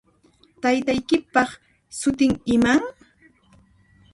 Taytaykipaq 0.61 1.49
sutin 1.99 2.31
iman? 2.53 2.81